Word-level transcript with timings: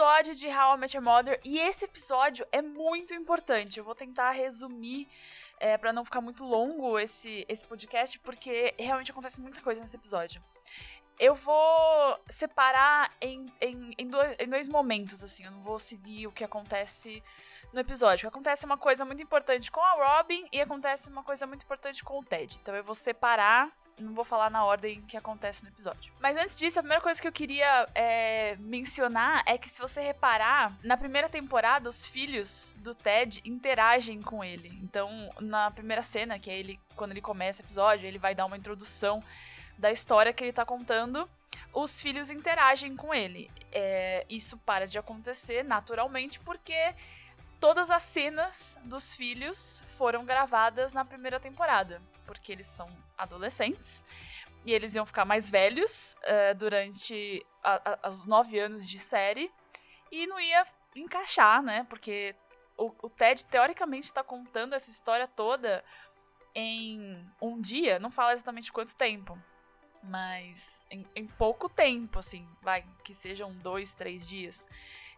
episódio 0.00 0.34
de 0.34 0.46
How 0.48 0.76
I 0.76 0.78
Met 0.78 0.96
Your 0.96 1.04
Mother 1.04 1.38
e 1.44 1.58
esse 1.58 1.84
episódio 1.84 2.46
é 2.50 2.62
muito 2.62 3.12
importante. 3.12 3.78
Eu 3.78 3.84
vou 3.84 3.94
tentar 3.94 4.30
resumir 4.30 5.06
é, 5.58 5.76
para 5.76 5.92
não 5.92 6.06
ficar 6.06 6.22
muito 6.22 6.42
longo 6.42 6.98
esse, 6.98 7.44
esse 7.46 7.66
podcast, 7.66 8.18
porque 8.20 8.74
realmente 8.78 9.10
acontece 9.10 9.42
muita 9.42 9.60
coisa 9.60 9.78
nesse 9.78 9.96
episódio. 9.96 10.42
Eu 11.18 11.34
vou 11.34 12.18
separar 12.30 13.12
em, 13.20 13.52
em, 13.60 13.94
em, 13.98 14.08
dois, 14.08 14.36
em 14.38 14.48
dois 14.48 14.68
momentos, 14.68 15.22
assim. 15.22 15.44
Eu 15.44 15.50
não 15.50 15.60
vou 15.60 15.78
seguir 15.78 16.26
o 16.26 16.32
que 16.32 16.44
acontece 16.44 17.22
no 17.70 17.80
episódio. 17.80 18.26
Acontece 18.26 18.64
uma 18.64 18.78
coisa 18.78 19.04
muito 19.04 19.22
importante 19.22 19.70
com 19.70 19.82
a 19.82 20.16
Robin 20.16 20.48
e 20.50 20.62
acontece 20.62 21.10
uma 21.10 21.22
coisa 21.22 21.46
muito 21.46 21.64
importante 21.64 22.02
com 22.02 22.20
o 22.20 22.24
Ted. 22.24 22.58
Então 22.62 22.74
eu 22.74 22.82
vou 22.82 22.94
separar 22.94 23.70
não 24.00 24.14
vou 24.14 24.24
falar 24.24 24.50
na 24.50 24.64
ordem 24.64 25.02
que 25.02 25.16
acontece 25.16 25.62
no 25.62 25.70
episódio. 25.70 26.12
Mas 26.18 26.36
antes 26.36 26.54
disso, 26.54 26.78
a 26.78 26.82
primeira 26.82 27.02
coisa 27.02 27.20
que 27.20 27.28
eu 27.28 27.32
queria 27.32 27.88
é, 27.94 28.56
mencionar 28.56 29.42
é 29.46 29.56
que 29.58 29.68
se 29.68 29.78
você 29.78 30.00
reparar, 30.00 30.76
na 30.82 30.96
primeira 30.96 31.28
temporada, 31.28 31.88
os 31.88 32.04
filhos 32.04 32.74
do 32.78 32.94
Ted 32.94 33.40
interagem 33.44 34.22
com 34.22 34.42
ele. 34.42 34.68
Então, 34.82 35.30
na 35.40 35.70
primeira 35.70 36.02
cena, 36.02 36.38
que 36.38 36.50
é 36.50 36.58
ele, 36.58 36.80
quando 36.96 37.12
ele 37.12 37.20
começa 37.20 37.62
o 37.62 37.66
episódio, 37.66 38.06
ele 38.06 38.18
vai 38.18 38.34
dar 38.34 38.46
uma 38.46 38.56
introdução 38.56 39.22
da 39.78 39.90
história 39.90 40.32
que 40.32 40.44
ele 40.44 40.52
tá 40.52 40.64
contando. 40.64 41.28
Os 41.72 42.00
filhos 42.00 42.30
interagem 42.30 42.96
com 42.96 43.14
ele. 43.14 43.50
É, 43.72 44.24
isso 44.28 44.58
para 44.58 44.86
de 44.86 44.98
acontecer 44.98 45.62
naturalmente 45.64 46.40
porque 46.40 46.94
todas 47.60 47.90
as 47.90 48.02
cenas 48.02 48.78
dos 48.84 49.14
filhos 49.14 49.82
foram 49.86 50.24
gravadas 50.24 50.92
na 50.92 51.04
primeira 51.04 51.38
temporada 51.38 52.00
porque 52.30 52.52
eles 52.52 52.68
são 52.68 52.88
adolescentes. 53.18 54.04
E 54.64 54.72
eles 54.72 54.94
iam 54.94 55.04
ficar 55.04 55.24
mais 55.24 55.50
velhos 55.50 56.14
uh, 56.22 56.54
durante 56.54 57.44
os 58.08 58.24
nove 58.24 58.56
anos 58.56 58.88
de 58.88 59.00
série. 59.00 59.50
E 60.12 60.28
não 60.28 60.38
ia 60.38 60.64
encaixar, 60.94 61.60
né? 61.60 61.84
Porque 61.90 62.36
o, 62.76 62.94
o 63.02 63.10
Ted, 63.10 63.44
teoricamente, 63.46 64.06
está 64.06 64.22
contando 64.22 64.74
essa 64.74 64.92
história 64.92 65.26
toda 65.26 65.82
em 66.54 67.28
um 67.42 67.60
dia. 67.60 67.98
Não 67.98 68.12
fala 68.12 68.32
exatamente 68.32 68.72
quanto 68.72 68.94
tempo. 68.94 69.36
Mas 70.02 70.84
em, 70.90 71.06
em 71.14 71.26
pouco 71.26 71.68
tempo, 71.68 72.18
assim. 72.18 72.46
Vai, 72.62 72.84
que 73.04 73.14
sejam 73.14 73.56
dois, 73.58 73.94
três 73.94 74.26
dias. 74.26 74.68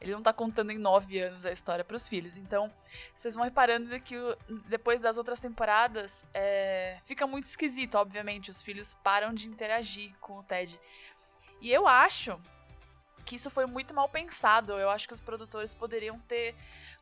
Ele 0.00 0.12
não 0.12 0.22
tá 0.22 0.33
contando 0.33 0.72
em 0.72 0.78
nove 0.78 1.20
anos 1.20 1.47
a 1.47 1.52
história 1.52 1.84
para 1.84 1.97
os 1.97 2.08
filhos. 2.08 2.36
Então, 2.36 2.72
vocês 3.14 3.36
vão 3.36 3.44
reparando 3.44 3.88
que 4.00 4.16
depois 4.66 5.00
das 5.00 5.16
outras 5.16 5.38
temporadas, 5.38 6.27
é, 6.34 6.98
fica 7.05 7.25
muito 7.25 7.44
esquisito, 7.44 7.94
obviamente. 7.94 8.50
Os 8.50 8.60
filhos 8.60 8.94
param 9.05 9.33
de 9.33 9.47
interagir 9.47 10.12
com 10.20 10.38
o 10.38 10.42
Ted. 10.42 10.78
E 11.60 11.70
eu 11.72 11.86
acho 11.86 12.41
que 13.25 13.36
isso 13.36 13.50
foi 13.50 13.66
muito 13.66 13.94
mal 13.94 14.08
pensado. 14.08 14.72
Eu 14.72 14.91
acho 14.91 15.06
que 15.06 15.14
os 15.14 15.20
produtores 15.20 15.75
poderiam 15.75 16.19
ter 16.20 16.55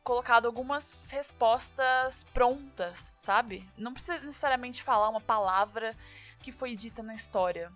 colocado 0.03 0.47
algumas 0.47 1.11
respostas 1.11 2.25
prontas, 2.35 3.13
sabe? 3.17 3.67
Não 3.77 3.93
precisa 3.93 4.19
necessariamente 4.19 4.83
falar 4.83 5.09
uma 5.09 5.21
palavra 5.21 5.97
que 6.43 6.53
foi 6.53 6.75
dita 6.75 7.03
na 7.03 7.15
história. 7.15 7.73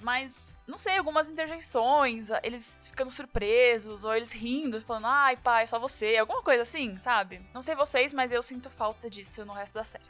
Mas, 0.00 0.56
não 0.66 0.76
sei, 0.76 0.98
algumas 0.98 1.28
interjeições, 1.28 2.28
eles 2.42 2.88
ficando 2.90 3.10
surpresos, 3.10 4.04
ou 4.04 4.14
eles 4.14 4.32
rindo, 4.32 4.80
falando, 4.80 5.06
ai 5.06 5.36
pai, 5.36 5.66
só 5.66 5.78
você, 5.78 6.16
alguma 6.16 6.42
coisa 6.42 6.62
assim, 6.62 6.98
sabe? 6.98 7.40
Não 7.54 7.62
sei 7.62 7.74
vocês, 7.74 8.12
mas 8.12 8.30
eu 8.30 8.42
sinto 8.42 8.68
falta 8.68 9.08
disso 9.08 9.44
no 9.46 9.52
resto 9.52 9.74
da 9.74 9.84
série. 9.84 10.04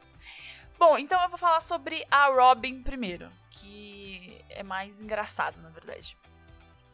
Bom, 0.77 0.99
então 0.99 1.23
eu 1.23 1.29
vou 1.29 1.39
falar 1.39 1.61
sobre 1.61 2.05
a 2.11 2.27
Robin 2.27 2.83
primeiro, 2.83 3.31
que 3.51 4.45
é 4.49 4.63
mais 4.63 5.01
engraçado, 5.01 5.61
na 5.61 5.69
verdade. 5.69 6.17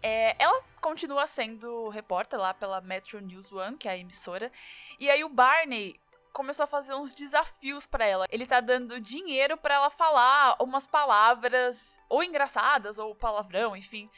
É, 0.03 0.37
ela 0.43 0.63
continua 0.81 1.27
sendo 1.27 1.89
repórter 1.89 2.39
lá 2.39 2.53
pela 2.53 2.81
Metro 2.81 3.21
News 3.21 3.51
One, 3.53 3.77
que 3.77 3.89
é 3.89 3.93
a 3.93 3.97
emissora, 3.97 4.53
e 4.99 5.09
aí 5.09 5.25
o 5.25 5.29
Barney 5.29 5.99
começou 6.33 6.65
a 6.65 6.67
fazer 6.67 6.95
uns 6.95 7.15
desafios 7.15 7.87
para 7.87 8.05
ela. 8.05 8.27
Ele 8.31 8.47
tá 8.47 8.61
dando 8.61 9.01
dinheiro 9.01 9.57
para 9.57 9.75
ela 9.75 9.91
falar 9.91 10.57
umas 10.61 10.87
palavras 10.87 11.99
ou 12.09 12.23
engraçadas 12.23 12.99
ou 12.99 13.15
palavrão, 13.15 13.77
enfim, 13.77 14.11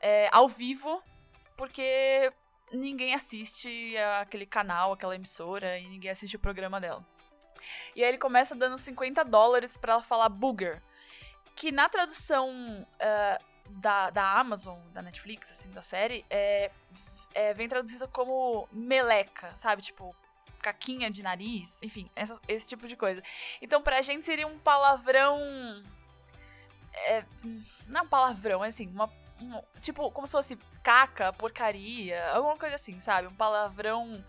é, 0.00 0.28
ao 0.32 0.48
vivo, 0.48 1.02
porque 1.56 2.32
ninguém 2.72 3.14
assiste 3.14 3.96
aquele 4.20 4.46
canal, 4.46 4.92
aquela 4.92 5.14
emissora 5.14 5.78
e 5.78 5.86
ninguém 5.88 6.10
assiste 6.10 6.36
o 6.36 6.40
programa 6.40 6.80
dela. 6.80 7.04
E 7.94 8.02
aí 8.02 8.10
ele 8.10 8.18
começa 8.18 8.54
dando 8.54 8.78
50 8.78 9.24
dólares 9.24 9.76
para 9.76 9.94
ela 9.94 10.02
falar 10.02 10.28
booger, 10.28 10.82
que 11.54 11.72
na 11.72 11.88
tradução 11.88 12.50
uh, 12.82 13.44
da, 13.70 14.10
da 14.10 14.38
Amazon, 14.38 14.78
da 14.92 15.02
Netflix, 15.02 15.50
assim, 15.50 15.70
da 15.70 15.82
série, 15.82 16.24
é, 16.28 16.70
é, 17.34 17.54
vem 17.54 17.68
traduzida 17.68 18.06
como 18.06 18.68
meleca, 18.72 19.56
sabe? 19.56 19.82
Tipo, 19.82 20.14
caquinha 20.66 21.08
de 21.08 21.22
nariz, 21.22 21.80
enfim, 21.80 22.10
essa, 22.16 22.40
esse 22.48 22.66
tipo 22.66 22.88
de 22.88 22.96
coisa. 22.96 23.22
Então, 23.62 23.80
pra 23.80 24.02
gente 24.02 24.24
seria 24.24 24.46
um 24.48 24.58
palavrão. 24.58 25.38
É, 26.92 27.24
não 27.86 28.00
é 28.00 28.02
um 28.02 28.08
palavrão, 28.08 28.64
é 28.64 28.68
assim, 28.68 28.88
uma, 28.88 29.08
um, 29.40 29.62
tipo, 29.80 30.10
como 30.10 30.26
se 30.26 30.32
fosse 30.32 30.56
caca, 30.82 31.32
porcaria, 31.32 32.32
alguma 32.32 32.56
coisa 32.56 32.74
assim, 32.74 33.00
sabe? 33.00 33.28
Um 33.28 33.34
palavrão 33.34 34.24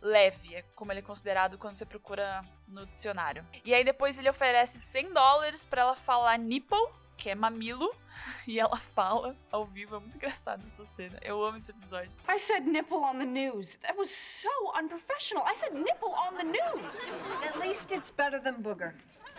leve, 0.00 0.54
é 0.54 0.62
como 0.74 0.92
ele 0.92 1.00
é 1.00 1.02
considerado 1.02 1.58
quando 1.58 1.74
você 1.74 1.84
procura 1.84 2.44
no 2.68 2.86
dicionário. 2.86 3.44
E 3.64 3.74
aí 3.74 3.82
depois 3.82 4.18
ele 4.18 4.30
oferece 4.30 4.78
100 4.78 5.12
dólares 5.12 5.64
para 5.64 5.82
ela 5.82 5.96
falar 5.96 6.38
nipple, 6.38 6.78
que 7.20 7.28
é 7.28 7.34
mamilo, 7.34 7.94
e 8.48 8.58
ela 8.58 8.78
fala 8.78 9.36
ao 9.52 9.66
vivo. 9.66 9.96
É 9.96 9.98
muito 10.00 10.16
engraçado 10.16 10.66
essa 10.66 10.86
cena. 10.86 11.18
Eu 11.22 11.44
amo 11.44 11.58
esse 11.58 11.70
episódio. 11.70 12.10
I 12.26 12.38
said 12.38 12.66
nipple 12.66 12.96
on 12.96 13.18
the 13.18 13.26
news. 13.26 13.76
That 13.76 13.96
was 13.98 14.10
so 14.10 14.48
unprofessional. 14.74 15.46
I 15.46 15.54
said 15.54 15.74
nipple 15.74 16.08
on 16.08 16.36
the 16.36 16.44
news. 16.44 17.14
At 17.46 17.58
least 17.60 17.92
it's 17.92 18.10
better 18.10 18.42
than 18.42 18.62
booger. 18.62 18.94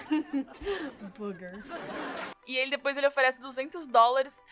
booger. 1.17 1.63
E 2.47 2.55
ele 2.55 2.71
depois 2.71 2.95
ele 2.95 3.07
oferece 3.07 3.39
200 3.39 3.87
dólares 3.87 4.45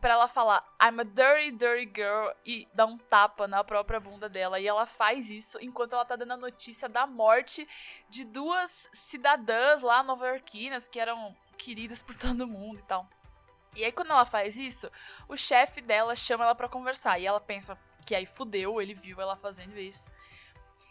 para 0.00 0.14
ela 0.14 0.28
falar 0.28 0.62
I'm 0.82 1.00
a 1.00 1.04
dirty, 1.04 1.52
dirty 1.52 1.90
girl 1.94 2.30
e 2.44 2.68
dar 2.74 2.86
um 2.86 2.98
tapa 2.98 3.46
na 3.46 3.64
própria 3.64 3.98
bunda 3.98 4.28
dela. 4.28 4.60
E 4.60 4.66
ela 4.66 4.86
faz 4.86 5.30
isso 5.30 5.58
enquanto 5.62 5.94
ela 5.94 6.04
tá 6.04 6.16
dando 6.16 6.32
a 6.32 6.36
notícia 6.36 6.88
da 6.88 7.06
morte 7.06 7.66
de 8.10 8.24
duas 8.24 8.90
cidadãs 8.92 9.82
lá 9.82 10.02
nova-iorquinas 10.02 10.86
que 10.86 11.00
eram 11.00 11.34
queridas 11.62 12.02
por 12.02 12.14
todo 12.16 12.46
mundo 12.46 12.80
e 12.80 12.82
tal. 12.82 13.08
E 13.74 13.84
aí, 13.84 13.92
quando 13.92 14.10
ela 14.10 14.26
faz 14.26 14.56
isso, 14.56 14.90
o 15.28 15.36
chefe 15.36 15.80
dela 15.80 16.14
chama 16.14 16.44
ela 16.44 16.54
para 16.54 16.68
conversar. 16.68 17.18
E 17.18 17.26
ela 17.26 17.40
pensa 17.40 17.78
que 18.04 18.14
aí 18.14 18.26
fudeu, 18.26 18.82
ele 18.82 18.92
viu 18.92 19.20
ela 19.20 19.36
fazendo 19.36 19.78
isso. 19.78 20.10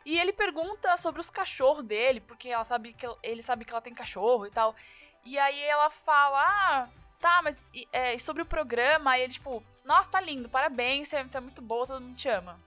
E 0.04 0.18
ele 0.18 0.34
pergunta 0.34 0.98
sobre 0.98 1.22
os 1.22 1.30
cachorros 1.30 1.84
dele, 1.84 2.20
porque 2.20 2.50
ela 2.50 2.64
sabe 2.64 2.94
que 2.94 3.06
ele 3.22 3.44
sabe 3.44 3.66
que 3.66 3.72
ela 3.72 3.82
tem 3.82 3.94
cachorro 3.94 4.48
e 4.48 4.50
tal. 4.50 4.76
E 5.24 5.38
aí 5.38 5.62
ela 5.62 5.92
fala: 5.92 6.42
Ah, 6.42 6.90
tá, 7.20 7.42
mas 7.44 7.70
é, 7.92 8.18
sobre 8.18 8.42
o 8.42 8.46
programa. 8.46 9.12
Aí 9.12 9.22
ele, 9.22 9.34
tipo, 9.34 9.64
nossa, 9.86 10.10
tá 10.10 10.22
lindo, 10.22 10.50
parabéns, 10.50 11.10
você 11.10 11.18
é 11.18 11.40
muito 11.40 11.62
boa, 11.62 11.86
todo 11.86 12.02
mundo 12.02 12.16
te 12.16 12.30
ama. 12.30 12.60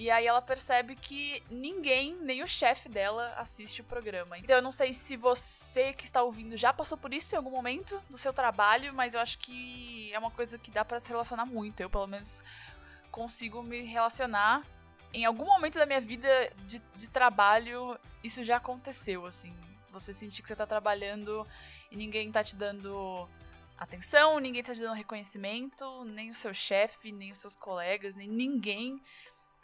E 0.00 0.10
aí 0.10 0.26
ela 0.26 0.40
percebe 0.40 0.96
que 0.96 1.42
ninguém, 1.50 2.16
nem 2.22 2.42
o 2.42 2.48
chefe 2.48 2.88
dela, 2.88 3.34
assiste 3.36 3.82
o 3.82 3.84
programa. 3.84 4.38
Então 4.38 4.56
eu 4.56 4.62
não 4.62 4.72
sei 4.72 4.94
se 4.94 5.14
você 5.14 5.92
que 5.92 6.06
está 6.06 6.22
ouvindo 6.22 6.56
já 6.56 6.72
passou 6.72 6.96
por 6.96 7.12
isso 7.12 7.34
em 7.34 7.36
algum 7.36 7.50
momento 7.50 8.02
do 8.08 8.16
seu 8.16 8.32
trabalho, 8.32 8.94
mas 8.94 9.12
eu 9.12 9.20
acho 9.20 9.38
que 9.38 10.10
é 10.10 10.18
uma 10.18 10.30
coisa 10.30 10.58
que 10.58 10.70
dá 10.70 10.86
para 10.86 10.98
se 11.00 11.10
relacionar 11.10 11.44
muito. 11.44 11.82
Eu, 11.82 11.90
pelo 11.90 12.06
menos, 12.06 12.42
consigo 13.10 13.62
me 13.62 13.82
relacionar. 13.82 14.66
Em 15.12 15.26
algum 15.26 15.44
momento 15.44 15.78
da 15.78 15.84
minha 15.84 16.00
vida 16.00 16.50
de, 16.64 16.78
de 16.96 17.10
trabalho, 17.10 18.00
isso 18.24 18.42
já 18.42 18.56
aconteceu, 18.56 19.26
assim. 19.26 19.54
Você 19.90 20.14
sentir 20.14 20.40
que 20.40 20.48
você 20.48 20.56
tá 20.56 20.66
trabalhando 20.66 21.46
e 21.90 21.96
ninguém 21.96 22.32
tá 22.32 22.42
te 22.42 22.56
dando 22.56 23.28
atenção, 23.76 24.38
ninguém 24.38 24.62
tá 24.62 24.74
te 24.74 24.80
dando 24.80 24.94
reconhecimento, 24.94 26.04
nem 26.06 26.30
o 26.30 26.34
seu 26.34 26.54
chefe, 26.54 27.12
nem 27.12 27.32
os 27.32 27.38
seus 27.38 27.54
colegas, 27.54 28.16
nem 28.16 28.28
ninguém 28.28 28.98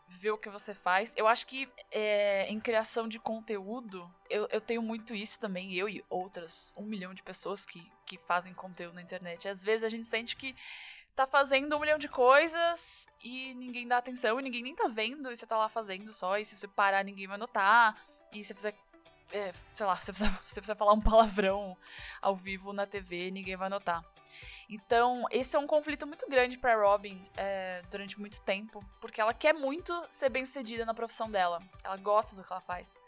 ver 0.08 0.30
o 0.30 0.38
que 0.38 0.48
você 0.48 0.74
faz. 0.74 1.12
Eu 1.16 1.26
acho 1.26 1.46
que 1.46 1.68
é, 1.90 2.46
em 2.48 2.60
criação 2.60 3.08
de 3.08 3.18
conteúdo, 3.18 4.08
eu, 4.30 4.46
eu 4.50 4.60
tenho 4.60 4.82
muito 4.82 5.14
isso 5.14 5.38
também, 5.38 5.74
eu 5.74 5.88
e 5.88 6.04
outras 6.08 6.72
um 6.76 6.84
milhão 6.84 7.12
de 7.12 7.22
pessoas 7.22 7.66
que, 7.66 7.90
que 8.04 8.16
fazem 8.18 8.54
conteúdo 8.54 8.94
na 8.94 9.02
internet. 9.02 9.48
Às 9.48 9.62
vezes 9.62 9.84
a 9.84 9.88
gente 9.88 10.06
sente 10.06 10.36
que 10.36 10.54
tá 11.14 11.26
fazendo 11.26 11.74
um 11.74 11.80
milhão 11.80 11.98
de 11.98 12.08
coisas 12.08 13.08
e 13.24 13.54
ninguém 13.54 13.88
dá 13.88 13.96
atenção 13.96 14.38
e 14.38 14.42
ninguém 14.42 14.62
nem 14.62 14.74
tá 14.74 14.86
vendo 14.86 15.32
e 15.32 15.36
você 15.36 15.46
tá 15.46 15.56
lá 15.56 15.68
fazendo 15.68 16.12
só. 16.12 16.38
E 16.38 16.44
se 16.44 16.56
você 16.56 16.68
parar, 16.68 17.04
ninguém 17.04 17.26
vai 17.26 17.38
notar. 17.38 17.96
E 18.32 18.44
se 18.44 18.52
você. 18.52 18.74
É, 19.32 19.52
sei 19.74 19.86
lá, 19.86 19.96
você, 19.96 20.12
se 20.46 20.60
você 20.60 20.74
falar 20.74 20.92
um 20.92 21.00
palavrão 21.00 21.76
ao 22.20 22.36
vivo 22.36 22.72
na 22.72 22.86
TV, 22.86 23.30
ninguém 23.30 23.56
vai 23.56 23.68
notar. 23.68 24.04
Então, 24.68 25.24
esse 25.30 25.54
é 25.56 25.58
um 25.58 25.66
conflito 25.66 26.06
muito 26.06 26.28
grande 26.28 26.58
para 26.58 26.76
Robin 26.76 27.24
é, 27.36 27.82
durante 27.90 28.18
muito 28.18 28.40
tempo, 28.40 28.84
porque 29.00 29.20
ela 29.20 29.32
quer 29.32 29.52
muito 29.54 29.92
ser 30.10 30.28
bem 30.28 30.44
sucedida 30.44 30.84
na 30.84 30.92
profissão 30.92 31.30
dela. 31.30 31.62
Ela 31.84 31.96
gosta 31.96 32.34
do 32.34 32.42
que 32.42 32.52
ela 32.52 32.60
faz. 32.60 32.98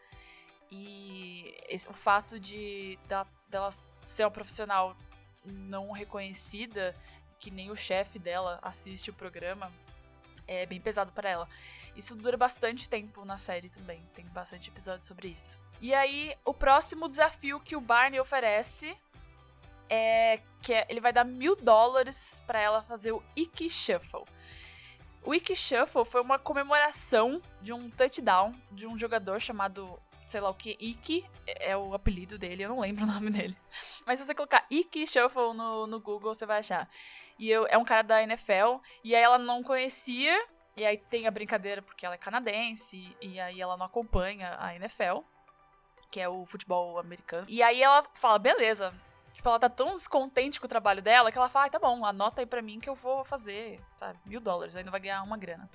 E 0.70 1.56
esse, 1.68 1.88
o 1.88 1.92
fato 1.92 2.38
de 2.38 2.98
dela 3.48 3.70
ser 4.06 4.24
uma 4.24 4.30
profissional 4.30 4.96
não 5.44 5.90
reconhecida, 5.90 6.94
que 7.40 7.50
nem 7.50 7.70
o 7.70 7.76
chefe 7.76 8.18
dela 8.18 8.58
assiste 8.62 9.10
o 9.10 9.14
programa, 9.14 9.72
É 10.46 10.64
bem 10.64 10.80
pesado 10.80 11.12
para 11.12 11.28
ela. 11.28 11.48
Isso 11.94 12.14
dura 12.14 12.36
bastante 12.36 12.88
tempo 12.88 13.24
na 13.24 13.36
série 13.36 13.68
também. 13.68 14.02
Tem 14.14 14.24
bastante 14.26 14.70
episódio 14.70 15.04
sobre 15.04 15.28
isso. 15.28 15.60
E 15.80 15.94
aí, 15.94 16.34
o 16.44 16.54
próximo 16.54 17.08
desafio 17.08 17.60
que 17.60 17.76
o 17.76 17.80
Barney 17.80 18.18
oferece 18.18 18.96
é 19.88 20.40
que 20.62 20.74
é, 20.74 20.86
ele 20.88 21.00
vai 21.00 21.12
dar 21.12 21.24
mil 21.24 21.56
dólares 21.56 22.42
para 22.46 22.60
ela 22.60 22.82
fazer 22.82 23.12
o 23.12 23.22
Ike 23.36 23.70
Shuffle. 23.70 24.24
O 25.22 25.34
Ike 25.34 25.54
Shuffle 25.54 26.04
foi 26.04 26.20
uma 26.20 26.38
comemoração 26.38 27.42
de 27.60 27.72
um 27.72 27.90
touchdown 27.90 28.54
de 28.70 28.86
um 28.86 28.98
jogador 28.98 29.40
chamado, 29.40 30.00
sei 30.26 30.40
lá 30.40 30.48
o 30.48 30.54
que, 30.54 30.76
Ike, 30.80 31.24
é 31.46 31.76
o 31.76 31.94
apelido 31.94 32.38
dele, 32.38 32.64
eu 32.64 32.70
não 32.70 32.80
lembro 32.80 33.04
o 33.04 33.06
nome 33.06 33.30
dele. 33.30 33.56
Mas 34.06 34.18
se 34.18 34.26
você 34.26 34.34
colocar 34.34 34.66
Ike 34.70 35.06
Shuffle 35.06 35.54
no, 35.54 35.86
no 35.86 36.00
Google, 36.00 36.34
você 36.34 36.46
vai 36.46 36.58
achar. 36.58 36.88
E 37.38 37.50
eu, 37.50 37.66
é 37.68 37.78
um 37.78 37.84
cara 37.84 38.02
da 38.02 38.22
NFL, 38.22 38.80
e 39.04 39.14
aí 39.14 39.22
ela 39.22 39.38
não 39.38 39.62
conhecia, 39.62 40.46
e 40.76 40.84
aí 40.84 40.96
tem 40.96 41.26
a 41.26 41.30
brincadeira 41.30 41.82
porque 41.82 42.04
ela 42.04 42.14
é 42.14 42.18
canadense, 42.18 43.16
e 43.20 43.38
aí 43.38 43.60
ela 43.60 43.76
não 43.76 43.86
acompanha 43.86 44.56
a 44.58 44.74
NFL, 44.74 45.20
que 46.10 46.20
é 46.20 46.28
o 46.28 46.44
futebol 46.46 46.98
americano. 46.98 47.46
E 47.48 47.62
aí 47.62 47.82
ela 47.82 48.04
fala, 48.14 48.38
beleza, 48.38 48.92
Tipo, 49.38 49.50
ela 49.50 49.58
tá 49.60 49.68
tão 49.68 49.94
descontente 49.94 50.58
com 50.58 50.66
o 50.66 50.68
trabalho 50.68 51.00
dela 51.00 51.30
que 51.30 51.38
ela 51.38 51.48
fala, 51.48 51.66
ah, 51.66 51.70
tá 51.70 51.78
bom, 51.78 52.04
anota 52.04 52.42
aí 52.42 52.46
pra 52.46 52.60
mim 52.60 52.80
que 52.80 52.88
eu 52.88 52.96
vou 52.96 53.24
fazer, 53.24 53.80
sabe, 53.96 54.18
mil 54.26 54.40
dólares, 54.40 54.74
ainda 54.74 54.90
vai 54.90 54.98
ganhar 54.98 55.22
uma 55.22 55.38
grana. 55.38 55.70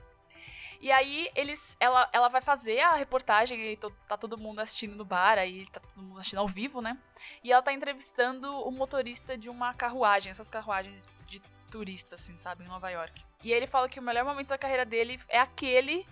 E 0.81 0.91
aí 0.91 1.31
eles, 1.33 1.77
ela, 1.79 2.09
ela 2.11 2.27
vai 2.27 2.41
fazer 2.41 2.81
a 2.81 2.95
reportagem 2.95 3.57
e 3.71 3.77
tá 3.77 4.17
todo 4.17 4.37
mundo 4.37 4.59
assistindo 4.59 4.97
no 4.97 5.05
bar, 5.05 5.37
aí 5.37 5.65
tá 5.67 5.79
todo 5.79 6.03
mundo 6.03 6.19
assistindo 6.19 6.39
ao 6.39 6.47
vivo, 6.47 6.81
né? 6.81 6.99
E 7.41 7.53
ela 7.53 7.61
tá 7.61 7.71
entrevistando 7.71 8.51
o 8.51 8.69
motorista 8.69 9.37
de 9.37 9.49
uma 9.49 9.73
carruagem, 9.73 10.29
essas 10.29 10.49
carruagens 10.49 11.07
de 11.25 11.39
turista, 11.71 12.15
assim, 12.15 12.37
sabe, 12.37 12.65
em 12.65 12.67
Nova 12.67 12.89
York. 12.89 13.23
E 13.41 13.53
ele 13.53 13.65
fala 13.65 13.87
que 13.87 13.97
o 13.97 14.03
melhor 14.03 14.25
momento 14.25 14.49
da 14.49 14.57
carreira 14.57 14.83
dele 14.83 15.17
é 15.29 15.39
aquele 15.39 16.05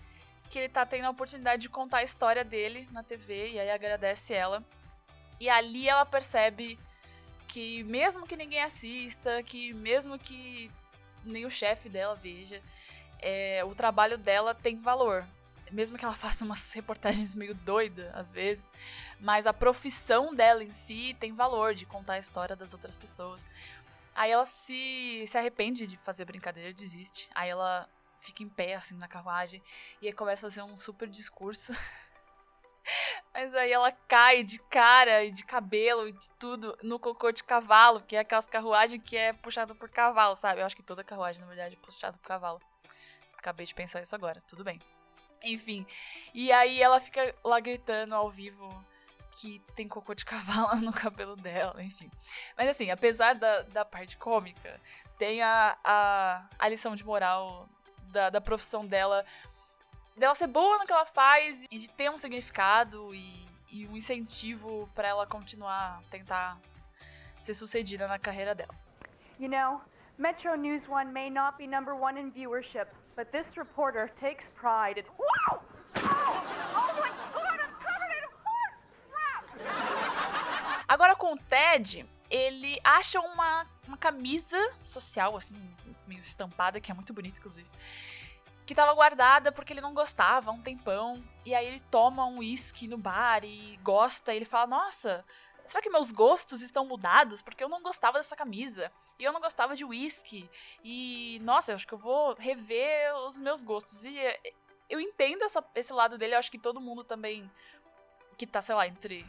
que 0.50 0.58
ele 0.58 0.70
tá 0.70 0.86
tendo 0.86 1.04
a 1.04 1.10
oportunidade 1.10 1.64
de 1.64 1.70
contar 1.70 1.98
a 1.98 2.04
história 2.04 2.46
dele 2.46 2.88
na 2.94 3.04
TV, 3.04 3.52
e 3.52 3.60
aí 3.60 3.70
agradece 3.70 4.34
ela. 4.34 4.64
E 5.38 5.50
ali 5.50 5.90
ela 5.90 6.06
percebe 6.06 6.80
que 7.52 7.84
mesmo 7.84 8.26
que 8.26 8.38
ninguém 8.38 8.62
assista, 8.62 9.44
que 9.44 9.74
mesmo 9.74 10.18
que 10.18 10.72
nem 11.26 11.46
o 11.46 11.52
chefe 11.52 11.90
dela 11.90 12.16
veja, 12.16 12.64
é, 13.20 13.62
o 13.66 13.76
trabalho 13.76 14.18
dela 14.18 14.56
tem 14.56 14.78
valor. 14.78 15.28
Mesmo 15.70 15.98
que 15.98 16.06
ela 16.06 16.16
faça 16.16 16.46
umas 16.46 16.72
reportagens 16.72 17.36
meio 17.36 17.54
doidas, 17.54 18.10
às 18.16 18.32
vezes, 18.32 18.72
mas 19.20 19.46
a 19.46 19.54
profissão 19.54 20.34
dela 20.34 20.64
em 20.64 20.72
si 20.72 21.14
tem 21.20 21.36
valor 21.36 21.74
de 21.74 21.86
contar 21.86 22.14
a 22.14 22.20
história 22.20 22.56
das 22.56 22.72
outras 22.72 22.96
pessoas. 22.96 23.50
Aí 24.16 24.32
ela 24.32 24.46
se, 24.46 25.26
se 25.28 25.38
arrepende 25.38 25.86
de 25.86 25.98
fazer 25.98 26.24
brincadeira, 26.24 26.74
desiste. 26.74 27.30
Aí 27.36 27.50
ela 27.50 27.88
fica 28.22 28.44
em 28.44 28.50
pé, 28.50 28.76
assim, 28.76 28.96
na 28.96 29.10
carruagem, 29.10 29.62
e 30.02 30.08
aí 30.08 30.14
começa 30.14 30.48
a 30.48 30.50
fazer 30.50 30.62
um 30.62 30.78
super 30.78 31.10
discurso 31.10 31.74
Mas 33.34 33.56
aí 33.56 33.72
ela 33.72 33.92
cai 33.92 34.44
de 34.44 34.60
cara 34.60 35.24
e 35.24 35.32
de 35.32 35.46
cabelo 35.46 36.08
e 36.08 36.12
de 36.12 36.30
tudo 36.32 36.78
no 36.84 37.00
cocô 37.00 37.32
de 37.32 37.44
cavalo, 37.44 38.02
que 38.02 38.16
é 38.16 38.20
aquelas 38.20 38.46
carruagens 38.46 39.02
que 39.04 39.16
é 39.16 39.32
puxada 39.32 39.74
por 39.74 39.90
cavalo, 39.90 40.36
sabe? 40.36 40.62
Eu 40.62 40.66
acho 40.66 40.76
que 40.76 40.84
toda 40.84 41.04
carruagem, 41.04 41.42
na 41.42 41.48
verdade, 41.48 41.76
é 41.76 41.80
puxada 41.80 42.18
por 42.18 42.28
cavalo. 42.28 42.60
Acabei 43.38 43.66
de 43.66 43.74
pensar 43.74 44.02
isso 44.02 44.14
agora, 44.14 44.44
tudo 44.48 44.64
bem. 44.64 44.80
Enfim. 45.44 45.86
E 46.34 46.52
aí 46.52 46.82
ela 46.82 47.00
fica 47.00 47.34
lá 47.44 47.60
gritando 47.60 48.14
ao 48.14 48.30
vivo 48.30 48.70
que 49.38 49.60
tem 49.76 49.88
cocô 49.88 50.14
de 50.14 50.24
cavalo 50.26 50.82
no 50.82 50.92
cabelo 50.92 51.36
dela, 51.36 51.82
enfim. 51.82 52.12
Mas 52.58 52.70
assim, 52.70 52.92
apesar 52.92 53.34
da, 53.34 53.62
da 53.64 53.86
parte 53.86 54.18
cômica, 54.18 54.80
tem 55.18 55.42
a, 55.42 55.78
a, 55.84 56.50
a 56.60 56.68
lição 56.68 56.96
de 56.96 57.06
moral 57.06 57.70
da, 58.12 58.30
da 58.30 58.42
profissão 58.42 58.86
dela 58.86 59.26
dela 60.22 60.36
ser 60.36 60.48
boa 60.48 60.78
no 60.78 60.86
que 60.86 60.94
ela 60.94 61.06
faz 61.06 61.66
e 61.70 61.78
de 61.80 61.90
ter 61.90 62.12
um 62.12 62.16
significado 62.16 63.14
e, 63.14 63.48
e 63.72 63.88
um 63.88 63.98
incentivo 63.98 64.88
para 64.94 65.08
ela 65.08 65.26
continuar 65.26 66.00
tentar 66.12 66.60
ser 67.40 67.56
sucedida 67.56 68.08
na 68.08 68.20
carreira 68.20 68.54
dela. 68.54 68.76
You 69.40 69.50
know, 69.50 69.82
Metro 70.20 70.56
News 70.56 70.88
One 70.88 71.12
may 71.12 71.32
not 71.32 71.58
be 71.58 71.66
number 71.66 71.96
one 71.96 72.20
in 72.20 72.32
viewership, 72.32 72.86
but 73.16 73.32
this 73.32 73.58
reporter 73.58 74.12
takes 74.16 74.52
pride 74.52 75.00
in. 75.00 75.06
Wow! 75.18 75.64
Oh! 75.98 76.44
Oh 76.76 76.94
my 77.02 77.10
God! 77.34 77.60
I'm 77.60 77.74
covered 77.82 78.14
in 78.14 78.24
horse 78.46 78.78
crap! 79.10 80.86
Agora 80.88 81.16
com 81.16 81.34
o 81.34 81.38
Ted, 81.38 82.06
ele 82.30 82.80
acha 82.84 83.20
uma, 83.20 83.66
uma 83.88 83.98
camisa 83.98 84.60
social, 84.84 85.36
assim, 85.36 85.56
meio 86.06 86.22
estampada, 86.22 86.80
que 86.80 86.92
é 86.92 86.94
muito 86.94 87.12
bonita, 87.12 87.40
inclusive 87.40 87.68
que 88.66 88.76
tava 88.76 88.94
guardada 88.94 89.52
porque 89.52 89.74
ele 89.74 89.82
não 89.82 89.94
gostava 89.94 90.50
há 90.50 90.54
um 90.54 90.62
tempão. 90.62 91.24
E 91.46 91.54
aí 91.56 91.68
ele 91.68 91.80
toma 91.92 92.26
um 92.26 92.40
uísque 92.40 92.88
no 92.88 92.98
bar 92.98 93.44
e 93.44 93.78
gosta, 93.84 94.34
e 94.34 94.38
ele 94.38 94.46
fala: 94.46 94.68
Nossa, 94.68 95.26
será 95.66 95.82
que 95.82 95.90
meus 95.90 96.12
gostos 96.12 96.62
estão 96.62 96.86
mudados? 96.86 97.42
Porque 97.42 97.64
eu 97.64 97.70
não 97.70 97.82
gostava 97.82 98.18
dessa 98.18 98.36
camisa. 98.36 98.92
E 99.18 99.24
eu 99.24 99.34
não 99.34 99.42
gostava 99.42 99.76
de 99.76 99.86
uísque. 99.86 100.50
E, 100.84 101.40
nossa, 101.42 101.72
eu 101.72 101.76
acho 101.76 101.88
que 101.88 101.94
eu 101.94 101.98
vou 101.98 102.36
rever 102.36 103.14
os 103.26 103.40
meus 103.40 103.64
gostos. 103.64 104.06
E 104.06 104.18
eu 104.90 105.00
entendo 105.00 105.44
essa, 105.44 105.64
esse 105.76 105.94
lado 105.94 106.18
dele, 106.18 106.36
eu 106.36 106.40
acho 106.40 106.52
que 106.52 106.60
todo 106.60 106.82
mundo 106.82 107.04
também. 107.04 107.50
Que 108.38 108.48
tá, 108.48 108.62
sei 108.62 108.76
lá, 108.76 108.88
entre 108.88 109.26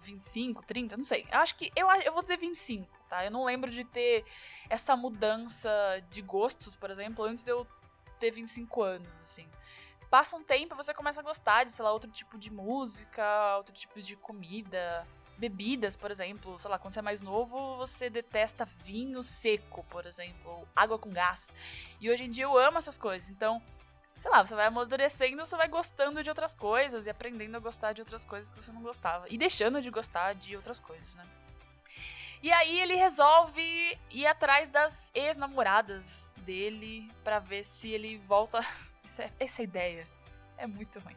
25, 0.00 0.64
30, 0.64 0.96
não 0.96 1.04
sei. 1.04 1.26
Eu 1.30 1.38
acho 1.38 1.54
que. 1.56 1.70
Eu, 1.74 1.90
eu 2.04 2.12
vou 2.12 2.22
dizer 2.22 2.36
25, 2.36 2.88
tá? 3.08 3.24
Eu 3.24 3.30
não 3.30 3.44
lembro 3.44 3.70
de 3.70 3.84
ter 3.84 4.24
essa 4.68 4.96
mudança 4.96 5.70
de 6.08 6.22
gostos, 6.22 6.76
por 6.76 6.90
exemplo, 6.90 7.24
antes 7.24 7.44
de 7.44 7.52
eu 7.52 7.66
ter 8.20 8.30
25 8.30 8.82
anos, 8.82 9.08
assim. 9.20 9.48
Passa 10.10 10.36
um 10.36 10.42
tempo, 10.42 10.74
você 10.74 10.92
começa 10.92 11.20
a 11.20 11.24
gostar 11.24 11.64
de, 11.64 11.72
sei 11.72 11.84
lá, 11.84 11.92
outro 11.92 12.10
tipo 12.10 12.38
de 12.38 12.50
música, 12.50 13.56
outro 13.56 13.72
tipo 13.72 14.00
de 14.00 14.16
comida, 14.16 15.06
bebidas, 15.38 15.96
por 15.96 16.10
exemplo. 16.10 16.58
Sei 16.58 16.70
lá, 16.70 16.78
quando 16.78 16.94
você 16.94 16.98
é 16.98 17.02
mais 17.02 17.20
novo, 17.20 17.76
você 17.76 18.10
detesta 18.10 18.64
vinho 18.64 19.22
seco, 19.22 19.84
por 19.84 20.06
exemplo, 20.06 20.68
água 20.76 20.98
com 20.98 21.12
gás. 21.12 21.52
E 22.00 22.10
hoje 22.10 22.24
em 22.24 22.30
dia 22.30 22.44
eu 22.44 22.58
amo 22.58 22.78
essas 22.78 22.98
coisas. 22.98 23.30
Então, 23.30 23.62
sei 24.20 24.30
lá, 24.30 24.44
você 24.44 24.54
vai 24.54 24.66
amadurecendo, 24.66 25.46
você 25.46 25.56
vai 25.56 25.68
gostando 25.68 26.22
de 26.22 26.28
outras 26.28 26.54
coisas 26.54 27.06
e 27.06 27.10
aprendendo 27.10 27.56
a 27.56 27.60
gostar 27.60 27.92
de 27.92 28.02
outras 28.02 28.24
coisas 28.26 28.50
que 28.50 28.62
você 28.62 28.72
não 28.72 28.82
gostava. 28.82 29.26
E 29.30 29.38
deixando 29.38 29.80
de 29.80 29.90
gostar 29.90 30.34
de 30.34 30.56
outras 30.56 30.78
coisas, 30.78 31.14
né? 31.14 31.26
E 32.42 32.50
aí 32.52 32.80
ele 32.80 32.94
resolve 32.94 33.98
ir 34.10 34.26
atrás 34.26 34.68
das 34.68 35.10
ex-namoradas 35.14 36.32
dele 36.38 37.10
para 37.22 37.38
ver 37.38 37.64
se 37.64 37.90
ele 37.90 38.18
volta. 38.18 38.60
Essa, 39.04 39.28
essa 39.40 39.60
ideia 39.60 40.06
é 40.56 40.68
muito 40.68 41.00
ruim. 41.00 41.16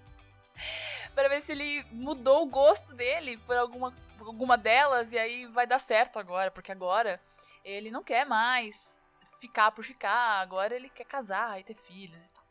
para 1.14 1.30
ver 1.30 1.42
se 1.42 1.52
ele 1.52 1.86
mudou 1.92 2.42
o 2.42 2.48
gosto 2.48 2.96
dele 2.96 3.38
por 3.38 3.56
alguma, 3.56 3.92
por 4.18 4.26
alguma 4.26 4.58
delas 4.58 5.14
e 5.14 5.20
aí 5.20 5.46
vai 5.46 5.68
dar 5.68 5.78
certo 5.78 6.18
agora, 6.18 6.50
porque 6.50 6.72
agora 6.72 7.22
ele 7.64 7.92
não 7.92 8.04
quer 8.04 8.26
mais 8.26 9.00
ficar 9.40 9.72
por 9.72 9.84
ficar, 9.84 10.42
agora 10.42 10.76
ele 10.76 10.90
quer 10.90 11.06
casar 11.06 11.60
e 11.60 11.64
ter 11.64 11.76
filhos 11.76 12.26
e 12.26 12.32
tal. 12.32 12.44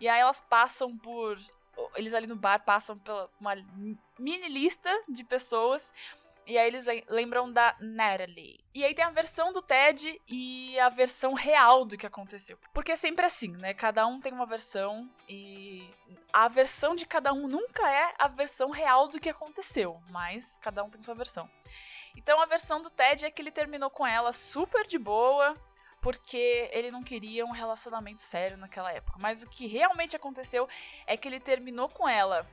E 0.00 0.08
aí 0.08 0.20
elas 0.20 0.40
passam 0.40 0.96
por. 0.96 1.38
Eles 1.94 2.14
ali 2.14 2.26
no 2.26 2.36
bar 2.36 2.64
passam 2.64 2.96
pela 2.96 3.28
uma 3.38 3.54
mini 4.18 4.48
lista 4.48 4.90
de 5.08 5.22
pessoas 5.24 5.92
e 6.46 6.56
aí 6.56 6.68
eles 6.68 6.86
lembram 7.08 7.52
da 7.52 7.74
Natalie. 7.80 8.64
E 8.72 8.84
aí 8.84 8.94
tem 8.94 9.04
a 9.04 9.10
versão 9.10 9.52
do 9.52 9.60
Ted 9.60 10.20
e 10.28 10.78
a 10.78 10.88
versão 10.88 11.34
real 11.34 11.84
do 11.84 11.96
que 11.96 12.06
aconteceu. 12.06 12.56
Porque 12.72 12.92
é 12.92 12.96
sempre 12.96 13.26
assim, 13.26 13.48
né? 13.48 13.74
Cada 13.74 14.06
um 14.06 14.20
tem 14.20 14.32
uma 14.32 14.46
versão 14.46 15.10
e 15.28 15.92
a 16.32 16.46
versão 16.46 16.94
de 16.94 17.04
cada 17.04 17.32
um 17.32 17.48
nunca 17.48 17.90
é 17.90 18.14
a 18.16 18.28
versão 18.28 18.70
real 18.70 19.08
do 19.08 19.18
que 19.18 19.28
aconteceu, 19.28 20.00
mas 20.08 20.58
cada 20.62 20.84
um 20.84 20.90
tem 20.90 21.02
sua 21.02 21.14
versão. 21.14 21.50
Então 22.16 22.40
a 22.40 22.46
versão 22.46 22.80
do 22.80 22.90
Ted 22.90 23.26
é 23.26 23.30
que 23.30 23.42
ele 23.42 23.50
terminou 23.50 23.90
com 23.90 24.06
ela 24.06 24.32
super 24.32 24.86
de 24.86 24.98
boa, 24.98 25.56
porque 26.00 26.70
ele 26.72 26.92
não 26.92 27.02
queria 27.02 27.44
um 27.44 27.50
relacionamento 27.50 28.20
sério 28.20 28.56
naquela 28.56 28.92
época. 28.92 29.18
Mas 29.18 29.42
o 29.42 29.48
que 29.48 29.66
realmente 29.66 30.14
aconteceu 30.14 30.68
é 31.06 31.16
que 31.16 31.26
ele 31.26 31.40
terminou 31.40 31.88
com 31.88 32.08
ela 32.08 32.48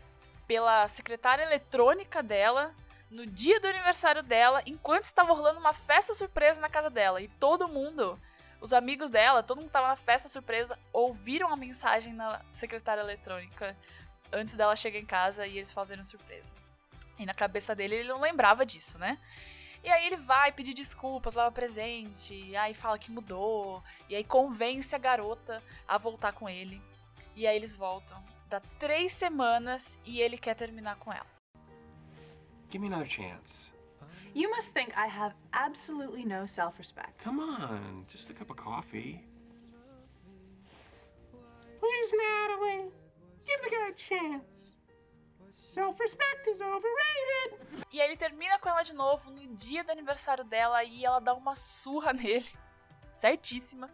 pela 0.48 0.88
secretária 0.88 1.44
eletrônica 1.44 2.24
dela 2.24 2.76
no 3.10 3.26
dia 3.26 3.60
do 3.60 3.68
aniversário 3.68 4.24
dela, 4.24 4.62
enquanto 4.66 5.04
estava 5.04 5.34
rolando 5.34 5.60
uma 5.60 5.74
festa 5.74 6.14
surpresa 6.14 6.60
na 6.60 6.70
casa 6.70 6.90
dela. 6.90 7.22
E 7.22 7.28
todo 7.28 7.68
mundo, 7.68 8.20
os 8.60 8.74
amigos 8.74 9.10
dela, 9.10 9.44
todo 9.44 9.58
mundo 9.58 9.68
estava 9.68 9.88
na 9.88 9.96
festa 9.96 10.28
surpresa, 10.28 10.78
ouviram 10.92 11.50
a 11.50 11.56
mensagem 11.56 12.14
na 12.14 12.42
secretária 12.52 13.02
eletrônica 13.02 13.78
antes 14.32 14.54
dela 14.56 14.76
chegar 14.76 15.00
em 15.00 15.06
casa 15.06 15.46
e 15.46 15.58
eles 15.58 15.72
fazerem 15.72 16.04
surpresa. 16.04 16.54
E 17.20 17.26
na 17.26 17.34
cabeça 17.34 17.76
dele 17.76 17.96
ele 17.96 18.10
não 18.10 18.20
lembrava 18.20 18.66
disso, 18.66 18.98
né? 18.98 19.20
E 19.84 19.90
aí 19.90 20.06
ele 20.08 20.16
vai 20.16 20.52
pedir 20.52 20.74
desculpas, 20.74 21.36
leva 21.36 21.52
presente, 21.52 22.56
aí 22.56 22.74
fala 22.74 22.98
que 22.98 23.12
mudou, 23.12 23.84
e 24.08 24.16
aí 24.16 24.24
convence 24.24 24.96
a 24.96 24.98
garota 24.98 25.62
a 25.88 25.98
voltar 25.98 26.32
com 26.32 26.48
ele. 26.48 26.82
E 27.36 27.46
aí 27.46 27.56
eles 27.56 27.76
voltam. 27.76 28.24
Dá 28.48 28.62
três 28.80 29.12
semanas 29.12 30.00
e 30.06 30.22
ele 30.22 30.38
quer 30.38 30.56
terminar 30.56 30.96
com 30.96 31.12
ela. 31.12 31.33
Give 32.74 32.82
me 32.82 32.88
another 32.88 33.06
chance. 33.06 33.72
You 34.34 34.50
must 34.50 34.74
think 34.74 34.98
I 34.98 35.06
have 35.06 35.36
absolutely 35.53 36.25
no 36.25 36.48
self 36.48 36.80
respect. 36.80 37.24
Come 37.24 37.39
on, 37.39 38.03
just 38.12 38.32
a 38.32 38.34
cup 38.34 38.50
of 38.50 38.58
coffee. 38.58 39.24
Please, 41.80 42.13
Natalie, 42.18 42.89
give 43.46 43.60
the 43.63 43.70
guy 43.70 43.89
a 43.89 43.94
chance. 43.94 44.44
Self-respect 45.51 46.48
is 46.48 46.62
overrated. 46.62 47.86
E 47.92 48.01
aí 48.01 48.08
ele 48.08 48.18
termina 48.18 48.58
com 48.58 48.70
ela 48.70 48.82
de 48.82 48.94
novo 48.94 49.30
no 49.30 49.56
dia 49.56 49.84
do 49.84 49.92
aniversário 49.92 50.44
dela 50.44 50.84
e 50.84 51.06
ela 51.06 51.20
dá 51.20 51.36
uma 51.36 51.53
surra 51.53 52.12
nele. 52.18 52.50
Certíssima. 53.13 53.88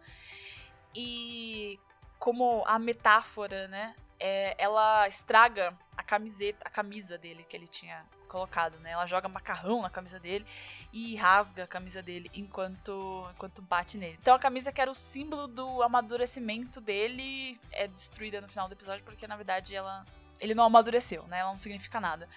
E 0.96 1.78
como 2.18 2.64
a 2.66 2.78
metáfora, 2.78 3.68
né? 3.68 3.94
É, 4.18 4.54
ela 4.56 5.06
estraga 5.06 5.78
a 5.94 6.02
camiseta, 6.02 6.66
a 6.66 6.70
camisa 6.70 7.18
dele 7.18 7.44
que 7.44 7.54
ele 7.54 7.68
tinha 7.68 8.06
colocado, 8.30 8.78
né? 8.78 8.92
Ela 8.92 9.06
joga 9.06 9.28
macarrão 9.28 9.82
na 9.82 9.90
camisa 9.90 10.20
dele 10.20 10.46
e 10.92 11.16
rasga 11.16 11.64
a 11.64 11.66
camisa 11.66 12.00
dele 12.00 12.30
enquanto, 12.32 13.28
enquanto 13.34 13.60
bate 13.60 13.98
nele. 13.98 14.16
Então 14.22 14.34
a 14.34 14.38
camisa 14.38 14.70
que 14.70 14.80
era 14.80 14.90
o 14.90 14.94
símbolo 14.94 15.48
do 15.48 15.82
amadurecimento 15.82 16.80
dele 16.80 17.60
é 17.72 17.88
destruída 17.88 18.40
no 18.40 18.48
final 18.48 18.68
do 18.68 18.72
episódio 18.72 19.04
porque 19.04 19.26
na 19.26 19.36
verdade 19.36 19.74
ela 19.74 20.06
ele 20.38 20.54
não 20.54 20.64
amadureceu, 20.64 21.26
né? 21.26 21.40
Ela 21.40 21.50
não 21.50 21.56
significa 21.56 22.00
nada. 22.00 22.28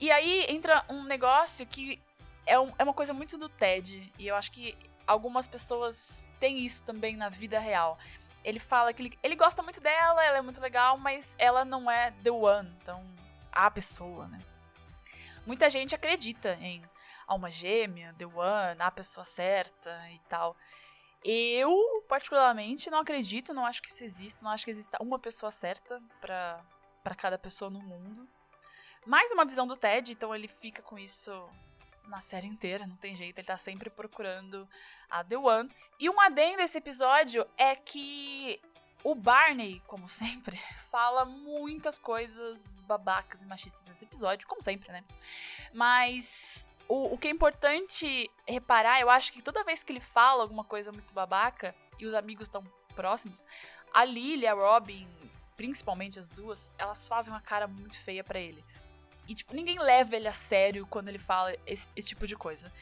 E 0.00 0.10
aí 0.10 0.44
entra 0.48 0.84
um 0.90 1.04
negócio 1.04 1.64
que 1.66 2.02
é, 2.44 2.58
um, 2.58 2.72
é 2.76 2.82
uma 2.82 2.92
coisa 2.92 3.14
muito 3.14 3.38
do 3.38 3.48
Ted 3.48 4.12
e 4.18 4.26
eu 4.26 4.34
acho 4.34 4.50
que 4.50 4.76
algumas 5.06 5.46
pessoas 5.46 6.24
têm 6.40 6.58
isso 6.58 6.82
também 6.84 7.16
na 7.16 7.28
vida 7.28 7.58
real. 7.58 7.96
Ele 8.44 8.58
fala 8.58 8.92
que 8.92 9.02
ele, 9.02 9.18
ele 9.22 9.36
gosta 9.36 9.62
muito 9.62 9.80
dela, 9.80 10.22
ela 10.24 10.38
é 10.38 10.42
muito 10.42 10.60
legal, 10.60 10.98
mas 10.98 11.34
ela 11.38 11.64
não 11.64 11.90
é 11.90 12.10
the 12.22 12.30
one, 12.30 12.68
então 12.82 13.02
a 13.50 13.70
pessoa, 13.70 14.28
né? 14.28 14.38
Muita 15.46 15.70
gente 15.70 15.94
acredita 15.94 16.58
em 16.60 16.82
alma 17.26 17.50
gêmea, 17.50 18.14
the 18.18 18.26
one, 18.26 18.80
a 18.80 18.90
pessoa 18.90 19.24
certa 19.24 19.90
e 20.10 20.18
tal. 20.28 20.56
Eu, 21.24 22.04
particularmente, 22.08 22.90
não 22.90 22.98
acredito, 22.98 23.54
não 23.54 23.64
acho 23.64 23.80
que 23.80 23.90
isso 23.90 24.04
exista, 24.04 24.44
não 24.44 24.50
acho 24.50 24.64
que 24.64 24.70
exista 24.70 24.98
uma 25.00 25.18
pessoa 25.18 25.50
certa 25.50 26.02
para 26.20 27.14
cada 27.16 27.38
pessoa 27.38 27.70
no 27.70 27.80
mundo. 27.80 28.28
Mais 29.06 29.30
uma 29.30 29.44
visão 29.44 29.66
do 29.66 29.76
Ted, 29.76 30.12
então 30.12 30.34
ele 30.34 30.48
fica 30.48 30.82
com 30.82 30.98
isso 30.98 31.48
na 32.08 32.20
série 32.20 32.46
inteira, 32.46 32.86
não 32.86 32.96
tem 32.96 33.16
jeito, 33.16 33.38
ele 33.38 33.46
tá 33.46 33.56
sempre 33.56 33.90
procurando 33.90 34.68
a 35.08 35.24
The 35.24 35.36
One. 35.36 35.70
E 35.98 36.10
um 36.10 36.20
adendo 36.20 36.60
a 36.60 36.64
esse 36.64 36.78
episódio 36.78 37.46
é 37.56 37.74
que 37.74 38.60
o 39.06 39.14
Barney, 39.14 39.80
como 39.86 40.08
sempre, 40.08 40.56
fala 40.90 41.24
muitas 41.24 41.96
coisas 41.96 42.80
babacas 42.80 43.40
e 43.40 43.46
machistas 43.46 43.86
nesse 43.86 44.04
episódio, 44.04 44.48
como 44.48 44.60
sempre, 44.60 44.90
né? 44.90 45.04
Mas 45.72 46.66
o, 46.88 47.14
o 47.14 47.18
que 47.18 47.28
é 47.28 47.30
importante 47.30 48.28
reparar, 48.48 49.00
eu 49.00 49.08
acho 49.08 49.32
que 49.32 49.40
toda 49.40 49.62
vez 49.62 49.84
que 49.84 49.92
ele 49.92 50.00
fala 50.00 50.42
alguma 50.42 50.64
coisa 50.64 50.90
muito 50.90 51.14
babaca 51.14 51.72
e 52.00 52.04
os 52.04 52.14
amigos 52.14 52.48
estão 52.48 52.64
próximos, 52.96 53.46
a 53.94 54.04
Lily, 54.04 54.44
a 54.44 54.54
Robin, 54.54 55.08
principalmente 55.56 56.18
as 56.18 56.28
duas, 56.28 56.74
elas 56.76 57.06
fazem 57.06 57.32
uma 57.32 57.40
cara 57.40 57.68
muito 57.68 57.96
feia 58.00 58.24
para 58.24 58.40
ele. 58.40 58.64
E, 59.28 59.36
tipo, 59.36 59.54
ninguém 59.54 59.78
leva 59.78 60.16
ele 60.16 60.26
a 60.26 60.32
sério 60.32 60.84
quando 60.84 61.06
ele 61.10 61.20
fala 61.20 61.54
esse, 61.64 61.92
esse, 61.94 62.08
tipo 62.08 62.26
de 62.26 62.34
coisa. 62.34 62.72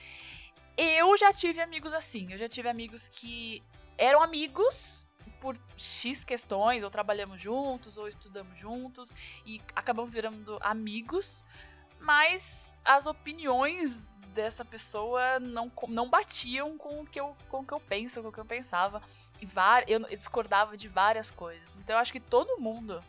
Eu 0.75 1.15
já 1.19 1.35
tive 1.35 1.61
amigos 1.61 1.93
assim. 1.93 2.33
Eu 2.33 2.39
já 2.39 2.49
tive 2.49 2.69
amigos 2.71 3.11
que 3.11 3.63
eram 3.99 4.23
amigos 4.23 5.04
por 5.45 5.59
X 5.77 6.25
questões, 6.25 6.83
ou 6.83 6.89
trabalhamos 6.89 7.39
juntos, 7.39 7.99
ou 7.99 8.09
estudamos 8.09 8.59
juntos, 8.59 9.15
e 9.45 9.61
acabamos 9.77 10.15
virando 10.15 10.57
amigos, 10.63 11.45
mas 12.01 12.73
as 12.83 13.07
opiniões 13.07 14.03
dessa 14.29 14.65
pessoa 14.65 15.39
não, 15.39 15.71
não 15.87 16.09
batiam 16.09 16.79
com 16.79 17.03
o 17.03 17.07
que 17.07 17.21
eu, 17.21 17.37
com 17.51 17.61
o 17.61 17.65
que 17.67 17.75
eu 17.75 17.79
penso, 17.79 18.23
com 18.23 18.29
o 18.29 18.33
que 18.33 18.41
eu 18.41 18.45
pensava. 18.47 19.03
E 19.39 19.47
eu, 19.87 20.01
eu 20.01 20.17
discordava 20.17 20.79
de 20.79 20.89
várias 20.89 21.31
coisas. 21.31 21.77
Então 21.77 21.95
eu 21.95 22.01
acho 22.01 22.11
que 22.11 22.21
todo 22.21 22.59
mundo 22.59 23.05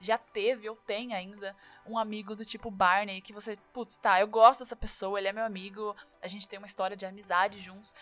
já 0.00 0.18
teve 0.18 0.68
ou 0.68 0.74
tem 0.74 1.14
ainda 1.14 1.54
um 1.86 1.96
amigo 1.96 2.34
do 2.34 2.44
tipo 2.44 2.68
Barney 2.68 3.20
que 3.20 3.32
você, 3.32 3.56
putz, 3.72 3.96
tá, 3.96 4.20
eu 4.20 4.26
gosto 4.26 4.64
dessa 4.64 4.74
pessoa, 4.74 5.20
ele 5.20 5.28
é 5.28 5.32
meu 5.32 5.44
amigo, 5.44 5.94
a 6.20 6.26
gente 6.26 6.48
tem 6.48 6.58
uma 6.58 6.66
história 6.66 6.96
de 6.96 7.06
amizade 7.06 7.60
juntos, 7.60 7.94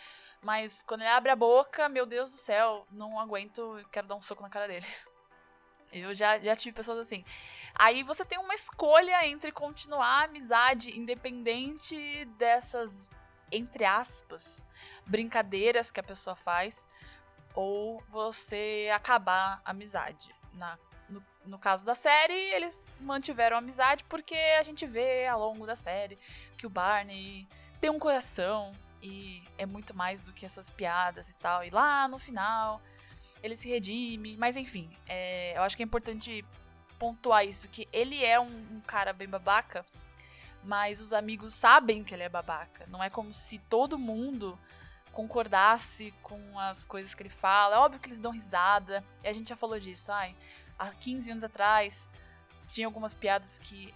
mas 0.44 0.82
quando 0.82 1.00
ele 1.00 1.08
abre 1.08 1.30
a 1.30 1.36
boca, 1.36 1.88
meu 1.88 2.04
Deus 2.04 2.30
do 2.30 2.36
céu, 2.36 2.86
não 2.90 3.18
aguento, 3.18 3.82
quero 3.90 4.06
dar 4.06 4.14
um 4.14 4.20
soco 4.20 4.42
na 4.42 4.50
cara 4.50 4.68
dele. 4.68 4.86
Eu 5.90 6.12
já, 6.12 6.38
já 6.38 6.54
tive 6.54 6.76
pessoas 6.76 6.98
assim. 6.98 7.24
Aí 7.74 8.02
você 8.02 8.24
tem 8.24 8.38
uma 8.38 8.52
escolha 8.52 9.26
entre 9.26 9.50
continuar 9.52 10.06
a 10.06 10.24
amizade 10.24 10.98
independente 10.98 12.24
dessas, 12.36 13.08
entre 13.50 13.84
aspas, 13.84 14.66
brincadeiras 15.06 15.90
que 15.90 16.00
a 16.00 16.02
pessoa 16.02 16.34
faz, 16.36 16.88
ou 17.54 18.02
você 18.08 18.90
acabar 18.92 19.62
a 19.64 19.70
amizade. 19.70 20.34
Na, 20.52 20.76
no, 21.08 21.24
no 21.46 21.58
caso 21.58 21.86
da 21.86 21.94
série, 21.94 22.34
eles 22.34 22.84
mantiveram 23.00 23.56
a 23.56 23.60
amizade 23.60 24.04
porque 24.04 24.34
a 24.34 24.62
gente 24.62 24.84
vê 24.84 25.26
ao 25.26 25.40
longo 25.40 25.64
da 25.64 25.76
série 25.76 26.18
que 26.58 26.66
o 26.66 26.70
Barney 26.70 27.48
tem 27.80 27.88
um 27.88 28.00
coração 28.00 28.76
e 29.04 29.42
é 29.58 29.66
muito 29.66 29.94
mais 29.94 30.22
do 30.22 30.32
que 30.32 30.46
essas 30.46 30.70
piadas 30.70 31.28
e 31.28 31.34
tal. 31.34 31.62
E 31.62 31.68
lá 31.68 32.08
no 32.08 32.18
final 32.18 32.80
ele 33.42 33.54
se 33.54 33.68
redime. 33.68 34.34
Mas 34.38 34.56
enfim, 34.56 34.90
é, 35.06 35.56
eu 35.56 35.62
acho 35.62 35.76
que 35.76 35.82
é 35.82 35.86
importante 35.86 36.42
pontuar 36.98 37.44
isso, 37.44 37.68
que 37.68 37.86
ele 37.92 38.24
é 38.24 38.40
um, 38.40 38.76
um, 38.76 38.80
cara 38.80 39.12
bem 39.12 39.28
babaca, 39.28 39.84
mas 40.62 41.00
os 41.00 41.12
amigos 41.12 41.52
sabem 41.52 42.02
que 42.02 42.14
ele 42.14 42.22
é 42.22 42.28
babaca. 42.30 42.86
Não 42.86 43.02
é 43.02 43.10
como 43.10 43.30
se 43.34 43.58
todo 43.58 43.98
mundo 43.98 44.58
concordasse 45.12 46.12
com 46.22 46.58
as 46.58 46.86
coisas 46.86 47.14
que 47.14 47.22
ele 47.22 47.30
fala. 47.30 47.76
É 47.76 47.78
óbvio 47.78 48.00
que 48.00 48.08
eles 48.08 48.20
dão 48.20 48.32
risada, 48.32 49.04
e 49.22 49.28
a 49.28 49.32
gente 49.32 49.50
já 49.50 49.56
falou 49.56 49.78
disso. 49.78 50.10
Ai, 50.10 50.34
há 50.78 50.90
15 50.90 51.30
anos 51.30 51.44
atrás 51.44 52.10
tinha 52.66 52.86
algumas 52.86 53.12
piadas 53.12 53.58
que 53.58 53.92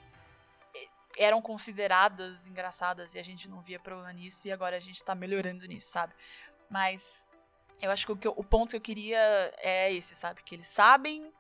eram 1.19 1.43
consideradas 1.43 2.47
engraçadas 2.47 3.15
e 3.15 3.19
a 3.19 3.23
gente 3.23 3.51
não 3.51 3.61
via 3.61 3.81
problema 3.81 4.13
nisso, 4.13 4.47
e 4.47 4.53
agora 4.53 4.77
a 4.77 4.81
gente 4.81 5.03
tá 5.03 5.15
melhorando 5.15 5.67
nisso, 5.67 5.91
sabe? 5.91 6.15
Mas 6.71 7.27
eu 7.83 7.91
acho 7.91 8.07
que 8.07 8.13
o, 8.13 8.17
que 8.17 8.29
eu, 8.29 8.35
o 8.37 8.45
ponto 8.45 8.71
que 8.71 8.77
eu 8.77 8.81
queria 8.81 9.19
é 9.59 9.93
esse, 9.93 10.15
sabe? 10.15 10.43
Que 10.43 10.55
eles 10.55 10.67
sabem 10.67 11.33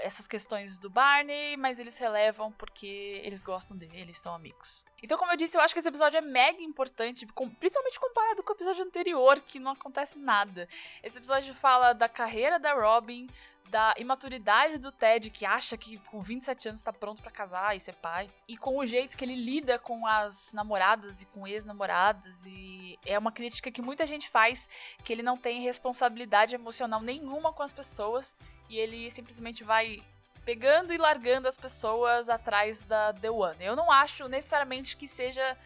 essas 0.00 0.26
questões 0.26 0.78
do 0.78 0.90
Barney, 0.90 1.56
mas 1.56 1.78
eles 1.78 1.96
relevam 1.96 2.50
porque 2.52 3.20
eles 3.24 3.44
gostam 3.44 3.76
dele, 3.76 4.00
eles 4.00 4.18
são 4.18 4.34
amigos. 4.34 4.84
Então, 5.02 5.16
como 5.16 5.32
eu 5.32 5.36
disse, 5.36 5.56
eu 5.56 5.60
acho 5.60 5.72
que 5.72 5.78
esse 5.78 5.88
episódio 5.88 6.18
é 6.18 6.20
mega 6.20 6.60
importante, 6.62 7.26
principalmente 7.26 8.00
comparado 8.00 8.42
com 8.42 8.52
o 8.52 8.56
episódio 8.56 8.84
anterior, 8.84 9.40
que 9.40 9.60
não 9.60 9.72
acontece 9.72 10.18
nada. 10.18 10.68
Esse 11.02 11.18
episódio 11.18 11.54
fala 11.54 11.92
da 11.92 12.08
carreira 12.08 12.58
da 12.58 12.74
Robin, 12.74 13.28
da 13.72 13.94
imaturidade 13.96 14.76
do 14.76 14.92
Ted, 14.92 15.30
que 15.30 15.46
acha 15.46 15.78
que 15.78 15.96
com 16.10 16.20
27 16.20 16.68
anos 16.68 16.82
tá 16.82 16.92
pronto 16.92 17.22
para 17.22 17.30
casar 17.30 17.74
e 17.74 17.80
ser 17.80 17.94
pai, 17.94 18.30
e 18.46 18.54
com 18.54 18.76
o 18.76 18.84
jeito 18.84 19.16
que 19.16 19.24
ele 19.24 19.34
lida 19.34 19.78
com 19.78 20.06
as 20.06 20.52
namoradas 20.52 21.22
e 21.22 21.26
com 21.26 21.46
ex-namoradas, 21.46 22.44
e 22.44 22.98
é 23.06 23.18
uma 23.18 23.32
crítica 23.32 23.70
que 23.70 23.80
muita 23.80 24.04
gente 24.04 24.28
faz, 24.28 24.68
que 25.02 25.10
ele 25.10 25.22
não 25.22 25.38
tem 25.38 25.62
responsabilidade 25.62 26.54
emocional 26.54 27.00
nenhuma 27.00 27.50
com 27.50 27.62
as 27.62 27.72
pessoas, 27.72 28.36
e 28.68 28.76
ele 28.76 29.10
simplesmente 29.10 29.64
vai 29.64 30.02
pegando 30.44 30.92
e 30.92 30.98
largando 30.98 31.48
as 31.48 31.56
pessoas 31.56 32.28
atrás 32.28 32.82
da 32.82 33.14
The 33.14 33.30
One. 33.30 33.64
Eu 33.64 33.74
não 33.74 33.90
acho 33.90 34.28
necessariamente 34.28 34.98
que 34.98 35.08
seja 35.08 35.56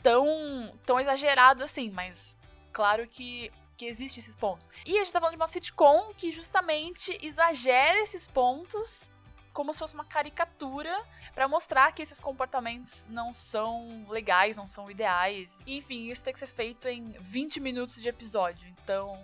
tão, 0.00 0.72
tão 0.86 1.00
exagerado 1.00 1.64
assim, 1.64 1.90
mas 1.90 2.38
claro 2.72 3.08
que 3.08 3.50
que 3.80 3.86
existe 3.86 4.20
esses 4.20 4.36
pontos. 4.36 4.70
E 4.84 4.98
a 4.98 4.98
gente 4.98 5.10
tá 5.10 5.18
falando 5.18 5.32
de 5.32 5.40
uma 5.40 5.46
sitcom 5.46 6.12
que 6.14 6.30
justamente 6.30 7.18
exagera 7.22 7.98
esses 8.02 8.26
pontos 8.26 9.10
como 9.54 9.72
se 9.72 9.78
fosse 9.78 9.94
uma 9.94 10.04
caricatura 10.04 10.94
para 11.34 11.48
mostrar 11.48 11.90
que 11.92 12.02
esses 12.02 12.20
comportamentos 12.20 13.06
não 13.08 13.32
são 13.32 14.06
legais, 14.08 14.54
não 14.56 14.66
são 14.66 14.90
ideais. 14.90 15.60
E, 15.66 15.78
enfim, 15.78 16.10
isso 16.10 16.22
tem 16.22 16.32
que 16.32 16.38
ser 16.38 16.46
feito 16.46 16.86
em 16.88 17.16
20 17.20 17.58
minutos 17.58 18.00
de 18.00 18.08
episódio. 18.08 18.68
Então, 18.68 19.18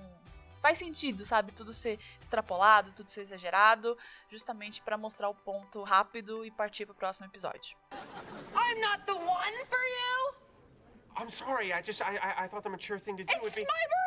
faz 0.55 0.79
sentido, 0.79 1.25
sabe? 1.27 1.53
Tudo 1.53 1.75
ser 1.75 2.01
extrapolado, 2.19 2.93
tudo 2.93 3.11
ser 3.11 3.21
exagerado, 3.21 3.97
justamente 4.31 4.81
para 4.81 4.97
mostrar 4.97 5.29
o 5.29 5.35
ponto 5.35 5.83
rápido 5.85 6.47
e 6.47 6.51
partir 6.51 6.87
pro 6.87 6.95
próximo 6.95 7.27
episódio. 7.27 7.77
I'm 7.93 8.81
not 8.81 9.05
the 9.05 9.13
one 9.13 9.65
for 9.67 9.85
you. 9.85 10.35
I'm 11.19 11.31
sorry. 11.31 11.73
I 11.73 11.83
just 11.83 12.01
I 12.01 12.17
I, 12.17 12.45
I 12.45 12.49
thought 12.49 12.63
the 12.63 12.71
mature 12.71 12.99
thing 12.99 13.17
to 13.17 13.25
do 13.25 13.33
it's 13.33 13.43
would 13.43 13.55
be 13.55 13.61
my 13.61 13.67
birthday. 13.67 14.06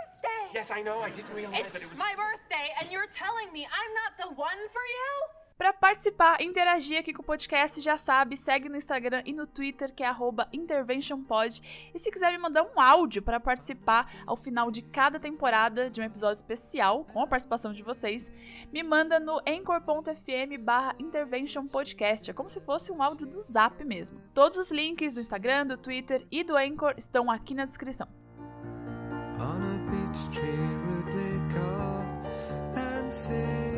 Yes, 0.54 0.72
I 0.72 0.82
know. 0.82 1.00
I 1.00 1.12
didn't 1.12 1.34
realize 1.34 1.60
it's 1.60 1.74
that 1.74 1.84
it 1.84 1.92
was 1.92 2.00
my 2.00 2.16
birthday 2.16 2.74
and 2.82 2.92
you're 2.92 3.08
telling 3.08 3.54
me 3.54 3.66
I'm 3.66 3.94
not 3.94 4.18
the 4.18 4.30
one 4.34 4.60
for 4.74 4.82
you? 4.82 5.40
Para 5.60 5.74
participar, 5.74 6.42
interagir 6.42 6.98
aqui 6.98 7.14
com 7.14 7.22
o 7.22 7.26
podcast, 7.26 7.82
já 7.82 7.98
sabe, 7.98 8.38
segue 8.38 8.70
no 8.70 8.78
Instagram 8.78 9.22
e 9.26 9.34
no 9.34 9.46
Twitter, 9.46 9.94
que 9.94 10.02
é 10.02 10.10
interventionpod. 10.54 11.92
E 11.94 12.00
se 12.00 12.10
quiser 12.10 12.32
me 12.32 12.38
mandar 12.38 12.64
um 12.64 12.80
áudio 12.80 13.22
para 13.22 13.42
participar 13.42 14.10
ao 14.26 14.38
final 14.38 14.72
de 14.72 14.82
cada 14.82 15.20
temporada 15.20 15.90
de 15.90 16.00
um 16.00 16.04
episódio 16.06 16.36
especial, 16.36 17.04
com 17.12 17.22
a 17.22 17.28
participação 17.28 17.74
de 17.74 17.84
vocês, 17.84 18.32
me 18.72 18.82
manda 18.82 19.20
no 19.20 19.42
anchor.fm 19.46 20.58
barra 20.62 20.96
interventionpodcast. 20.98 22.32
É 22.32 22.34
como 22.34 22.48
se 22.48 22.62
fosse 22.62 22.90
um 22.94 23.04
áudio 23.04 23.28
do 23.28 23.42
Zap 23.42 23.84
mesmo. 23.84 24.22
Todos 24.34 24.58
os 24.58 24.72
links 24.72 25.16
do 25.16 25.20
Instagram, 25.20 25.68
do 25.68 25.78
Twitter 25.78 26.26
e 26.32 26.42
do 26.42 26.56
Anchor 26.56 26.94
estão 26.96 27.30
aqui 27.30 27.54
na 27.54 27.66
descrição. 27.66 28.08
Each 29.92 30.36
tree 30.36 30.76
would 30.86 31.08
they 31.08 31.56
call 31.56 32.06
and 32.76 33.12
sing? 33.12 33.69